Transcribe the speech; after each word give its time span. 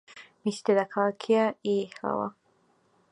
მისი 0.47 0.63
დედაქალაქია 0.69 1.43
იიჰლავა. 1.73 2.25